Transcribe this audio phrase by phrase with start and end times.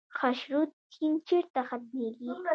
[0.17, 2.29] خاشرود سیند چیرته ختمیږي؟